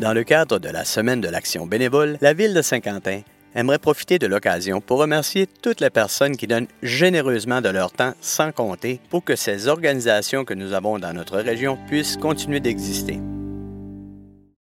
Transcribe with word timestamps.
Dans 0.00 0.14
le 0.14 0.24
cadre 0.24 0.58
de 0.58 0.70
la 0.70 0.86
Semaine 0.86 1.20
de 1.20 1.28
l'Action 1.28 1.66
bénévole, 1.66 2.16
la 2.22 2.32
Ville 2.32 2.54
de 2.54 2.62
Saint-Quentin 2.62 3.20
aimerait 3.54 3.78
profiter 3.78 4.18
de 4.18 4.26
l'occasion 4.26 4.80
pour 4.80 4.98
remercier 4.98 5.46
toutes 5.46 5.82
les 5.82 5.90
personnes 5.90 6.38
qui 6.38 6.46
donnent 6.46 6.68
généreusement 6.82 7.60
de 7.60 7.68
leur 7.68 7.92
temps 7.92 8.14
sans 8.22 8.50
compter 8.50 8.98
pour 9.10 9.22
que 9.22 9.36
ces 9.36 9.68
organisations 9.68 10.46
que 10.46 10.54
nous 10.54 10.72
avons 10.72 10.98
dans 10.98 11.12
notre 11.12 11.36
région 11.36 11.76
puissent 11.86 12.16
continuer 12.16 12.60
d'exister. 12.60 13.20